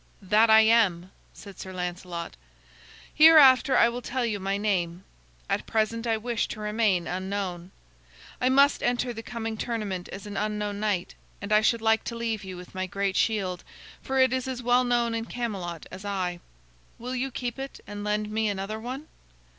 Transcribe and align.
"That 0.19 0.49
I 0.49 0.61
am," 0.61 1.11
said 1.31 1.59
Sir 1.59 1.71
Lancelot. 1.71 2.35
"Hereafter 3.13 3.77
I 3.77 3.87
will 3.87 4.01
tell 4.01 4.25
you 4.25 4.39
my 4.39 4.57
name; 4.57 5.03
at 5.47 5.67
present 5.67 6.07
I 6.07 6.17
wish 6.17 6.47
to 6.47 6.59
remain 6.59 7.05
unknown. 7.05 7.69
I 8.41 8.49
must 8.49 8.81
enter 8.81 9.13
the 9.13 9.21
coming 9.21 9.57
tournament 9.57 10.09
as 10.09 10.25
an 10.25 10.37
unknown 10.37 10.79
knight, 10.79 11.13
and 11.39 11.53
I 11.53 11.61
should 11.61 11.83
like 11.83 12.03
to 12.05 12.15
leave 12.15 12.39
with 12.39 12.45
you 12.45 12.65
my 12.73 12.87
great 12.87 13.15
shield, 13.15 13.63
for 14.01 14.19
it 14.19 14.33
is 14.33 14.47
as 14.47 14.63
well 14.63 14.83
known 14.83 15.13
in 15.13 15.25
Camelot 15.25 15.85
as 15.91 16.03
I. 16.03 16.39
Will 16.97 17.13
you 17.13 17.29
keep 17.29 17.59
it 17.59 17.79
and 17.85 18.03
lend 18.03 18.31
me 18.31 18.47
another 18.49 18.79
one?" 18.79 19.07